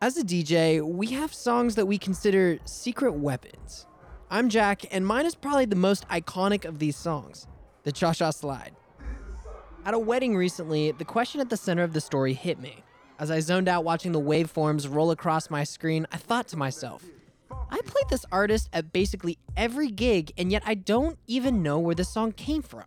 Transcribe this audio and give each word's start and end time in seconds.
As 0.00 0.16
a 0.16 0.22
DJ, 0.22 0.80
we 0.80 1.08
have 1.08 1.34
songs 1.34 1.74
that 1.74 1.86
we 1.86 1.98
consider 1.98 2.60
secret 2.64 3.14
weapons. 3.14 3.84
I'm 4.30 4.48
Jack, 4.48 4.84
and 4.94 5.04
mine 5.04 5.26
is 5.26 5.34
probably 5.34 5.64
the 5.64 5.74
most 5.74 6.06
iconic 6.06 6.64
of 6.64 6.78
these 6.78 6.94
songs 6.94 7.48
the 7.82 7.90
Cha 7.90 8.12
Cha 8.12 8.30
Slide. 8.30 8.76
At 9.84 9.94
a 9.94 9.98
wedding 9.98 10.36
recently, 10.36 10.92
the 10.92 11.04
question 11.04 11.40
at 11.40 11.50
the 11.50 11.56
center 11.56 11.82
of 11.82 11.94
the 11.94 12.00
story 12.00 12.32
hit 12.32 12.60
me. 12.60 12.84
As 13.18 13.32
I 13.32 13.40
zoned 13.40 13.66
out 13.68 13.82
watching 13.82 14.12
the 14.12 14.20
waveforms 14.20 14.88
roll 14.88 15.10
across 15.10 15.50
my 15.50 15.64
screen, 15.64 16.06
I 16.12 16.16
thought 16.16 16.46
to 16.48 16.56
myself, 16.56 17.02
I 17.50 17.80
played 17.84 18.08
this 18.08 18.24
artist 18.30 18.68
at 18.72 18.92
basically 18.92 19.36
every 19.56 19.88
gig, 19.88 20.30
and 20.38 20.52
yet 20.52 20.62
I 20.64 20.74
don't 20.74 21.18
even 21.26 21.60
know 21.60 21.80
where 21.80 21.96
this 21.96 22.12
song 22.14 22.30
came 22.30 22.62
from. 22.62 22.84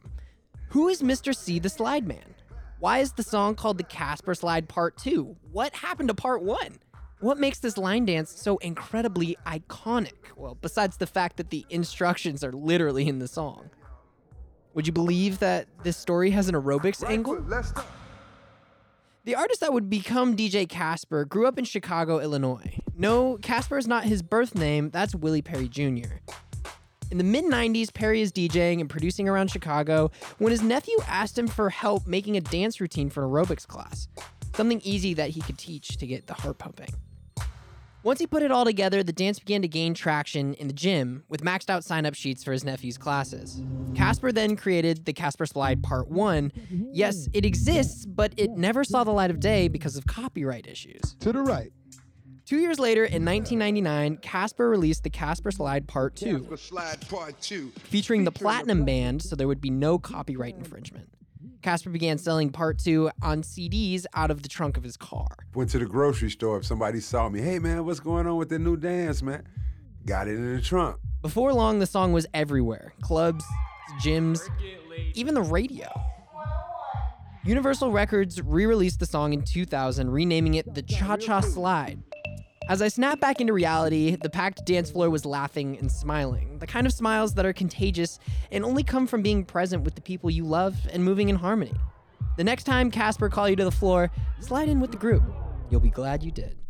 Who 0.70 0.88
is 0.88 1.02
Mr. 1.02 1.36
C 1.36 1.60
the 1.60 1.68
Slide 1.68 2.08
Man? 2.08 2.36
Why 2.80 3.00
is 3.00 3.12
the 3.12 3.24
song 3.24 3.56
called 3.56 3.80
the 3.80 3.84
Casper 3.84 4.34
Slide 4.34 4.70
Part 4.70 4.98
2? 4.98 5.36
What 5.52 5.74
happened 5.74 6.08
to 6.08 6.16
Part 6.16 6.42
1? 6.42 6.80
What 7.22 7.38
makes 7.38 7.60
this 7.60 7.78
line 7.78 8.06
dance 8.06 8.34
so 8.36 8.58
incredibly 8.58 9.38
iconic? 9.46 10.34
Well, 10.36 10.58
besides 10.60 10.98
the 10.98 11.06
fact 11.06 11.38
that 11.38 11.52
the 11.52 11.64
instructions 11.70 12.44
are 12.44 12.52
literally 12.52 13.08
in 13.08 13.20
the 13.20 13.28
song. 13.28 13.70
Would 14.74 14.88
you 14.88 14.94
believe 14.94 15.38
that 15.38 15.68
this 15.84 15.98
story 15.98 16.32
has 16.32 16.50
an 16.50 16.56
aerobics 16.56 17.08
angle? 17.08 17.46
The 19.24 19.36
artist 19.36 19.60
that 19.60 19.72
would 19.72 19.88
become 19.88 20.36
DJ 20.36 20.68
Casper 20.68 21.26
grew 21.26 21.46
up 21.46 21.60
in 21.60 21.64
Chicago, 21.66 22.20
Illinois. 22.20 22.80
No, 22.98 23.38
Casper 23.38 23.78
is 23.78 23.88
not 23.88 24.06
his 24.06 24.24
birth 24.24 24.56
name, 24.56 24.90
that's 24.90 25.14
Willie 25.14 25.44
Perry 25.44 25.68
Jr. 25.68 26.16
In 27.12 27.20
the 27.20 27.24
mid 27.24 27.46
90s, 27.46 27.94
Perry 27.94 28.22
is 28.22 28.32
DJing 28.32 28.80
and 28.80 28.90
producing 28.90 29.30
around 29.30 29.52
Chicago 29.52 30.10
when 30.40 30.50
his 30.50 30.64
nephew 30.64 30.98
asked 31.08 31.38
him 31.38 31.48
for 31.48 31.70
help 31.70 32.08
making 32.08 32.36
a 32.36 32.42
dance 32.42 32.82
routine 32.82 33.12
for 33.12 33.24
an 33.24 33.30
aerobics 33.30 33.68
class, 33.68 34.08
something 34.56 34.82
easy 34.82 35.14
that 35.14 35.30
he 35.30 35.42
could 35.42 35.60
teach 35.60 35.98
to 35.98 36.08
get 36.08 36.26
the 36.26 36.34
heart 36.34 36.58
pumping. 36.58 36.90
Once 38.04 38.20
he 38.20 38.26
put 38.26 38.42
it 38.42 38.52
all 38.52 38.66
together, 38.66 39.04
the 39.04 39.14
dance 39.14 39.38
began 39.38 39.62
to 39.62 39.68
gain 39.68 39.94
traction 39.94 40.56
in 40.56 40.68
the 40.68 40.74
gym 40.74 41.24
with 41.30 41.44
maxed 41.44 41.70
out 41.70 41.84
sign 41.84 42.04
up 42.06 42.16
sheets 42.16 42.44
for 42.44 42.52
his 42.52 42.64
nephew's 42.64 42.98
classes. 42.98 43.62
Casper 43.94 44.32
then 44.32 44.56
created 44.56 45.06
the 45.06 45.14
Casper 45.14 45.46
Slide 45.46 45.84
Part 45.84 46.10
1. 46.10 46.52
Yes, 46.92 47.28
it 47.34 47.46
exists, 47.46 48.08
but 48.08 48.34
it 48.38 48.50
never 48.52 48.84
saw 48.84 49.04
the 49.04 49.12
light 49.12 49.30
of 49.30 49.40
day 49.40 49.68
because 49.68 49.96
of 49.98 50.08
copyright 50.08 50.66
issues. 50.66 51.16
To 51.20 51.32
the 51.32 51.42
right. 51.42 51.72
Two 52.46 52.58
years 52.58 52.80
later, 52.80 53.06
in 53.06 53.24
1999, 53.24 54.18
Casper 54.18 54.68
released 54.68 55.04
the 55.04 55.10
Casper 55.12 55.52
Slide 55.52 55.88
Part 55.88 56.16
2, 56.16 56.40
Casper 56.40 56.58
Slide 56.58 57.08
Part 57.08 57.40
2. 57.42 57.72
featuring 57.78 58.24
the 58.24 58.32
Platinum 58.32 58.84
Band 58.84 59.22
so 59.22 59.36
there 59.36 59.48
would 59.48 59.62
be 59.62 59.70
no 59.70 60.00
copyright 60.00 60.56
infringement. 60.56 61.08
Casper 61.62 61.90
began 61.90 62.18
selling 62.18 62.50
Part 62.50 62.80
2 62.80 63.12
on 63.22 63.44
CDs 63.44 64.06
out 64.14 64.32
of 64.32 64.44
the 64.44 64.50
trunk 64.50 64.78
of 64.78 64.84
his 64.84 64.98
car. 64.98 65.28
Went 65.54 65.70
to 65.72 65.80
the 65.80 65.86
grocery 65.86 66.30
store. 66.30 66.58
If 66.58 66.66
somebody 66.66 67.00
saw 67.00 67.30
me, 67.30 67.42
hey 67.42 67.60
man, 67.60 67.86
what's 67.86 68.00
going 68.00 68.28
on 68.28 68.38
with 68.38 68.50
the 68.50 68.60
new 68.60 68.78
dance, 68.78 69.22
man? 69.22 69.48
Got 70.06 70.28
it 70.28 70.36
in 70.36 70.56
the 70.56 70.62
trunk. 70.62 70.98
Before 71.22 71.54
long, 71.54 71.80
the 71.80 71.86
song 71.86 72.14
was 72.14 72.26
everywhere 72.34 72.94
clubs, 73.02 73.46
gyms, 74.04 74.42
even 75.14 75.36
the 75.36 75.44
radio. 75.44 75.88
Universal 77.44 77.92
Records 77.92 78.42
re 78.42 78.66
released 78.66 79.00
the 79.00 79.06
song 79.06 79.34
in 79.34 79.42
2000, 79.42 80.10
renaming 80.10 80.56
it 80.56 80.74
the 80.74 80.82
Cha 80.82 81.18
Cha 81.18 81.42
Slide. 81.42 82.02
As 82.72 82.82
I 82.82 82.88
snapped 82.88 83.20
back 83.20 83.42
into 83.42 83.52
reality, 83.52 84.16
the 84.16 84.30
packed 84.30 84.64
dance 84.64 84.92
floor 84.92 85.10
was 85.10 85.26
laughing 85.26 85.78
and 85.80 85.92
smiling, 85.92 86.58
the 86.60 86.66
kind 86.66 86.88
of 86.88 86.94
smiles 86.94 87.34
that 87.34 87.46
are 87.46 87.52
contagious 87.52 88.18
and 88.50 88.64
only 88.64 88.82
come 88.82 89.08
from 89.08 89.22
being 89.22 89.44
present 89.44 89.84
with 89.84 89.96
the 89.96 90.02
people 90.02 90.30
you 90.30 90.46
love 90.46 90.78
and 90.90 91.04
moving 91.04 91.28
in 91.28 91.36
harmony. 91.36 91.74
The 92.38 92.46
next 92.46 92.64
time 92.64 92.90
Casper 92.90 93.28
call 93.28 93.50
you 93.50 93.58
to 93.58 93.66
the 93.66 93.72
floor, 93.72 94.10
slide 94.40 94.70
in 94.70 94.80
with 94.80 94.92
the 94.92 94.98
group. 94.98 95.22
You'll 95.70 95.82
be 95.82 95.90
glad 95.90 96.24
you 96.24 96.32
did. 96.32 96.56